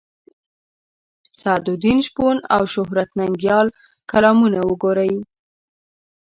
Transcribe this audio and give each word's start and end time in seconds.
د 1.23 1.27
سعدالدین 1.41 1.99
شپون 2.07 2.37
او 2.55 2.61
شهرت 2.73 3.09
ننګیال 3.19 3.67
کالمونه 4.11 4.59
وګورئ. 4.67 5.13